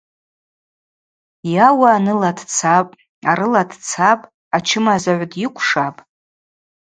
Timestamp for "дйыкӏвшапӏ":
5.31-6.01